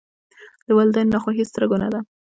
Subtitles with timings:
[0.67, 1.99] د والداینو ناخوښي ستره ګناه ده.